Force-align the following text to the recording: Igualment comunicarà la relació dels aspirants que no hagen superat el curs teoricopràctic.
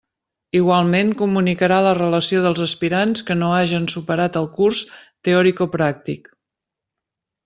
Igualment 0.59 1.09
comunicarà 1.17 1.75
la 1.87 1.91
relació 1.99 2.39
dels 2.45 2.61
aspirants 2.65 3.25
que 3.27 3.37
no 3.41 3.49
hagen 3.57 3.85
superat 3.93 4.39
el 4.41 4.47
curs 4.55 4.81
teoricopràctic. 5.29 6.33